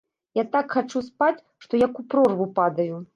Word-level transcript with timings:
Я 0.37 0.43
так 0.55 0.71
хачу 0.77 1.01
спаць, 1.09 1.45
што 1.65 1.83
як 1.85 1.99
у 2.01 2.07
прорву 2.15 2.49
падаю. 2.61 2.99